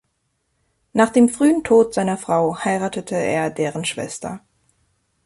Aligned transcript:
Nach 0.93 1.09
dem 1.11 1.29
frühen 1.29 1.63
Tod 1.63 1.93
seiner 1.93 2.17
Frau 2.17 2.57
heiratete 2.65 3.13
er 3.13 3.51
deren 3.51 3.85
Schwester. 3.85 4.41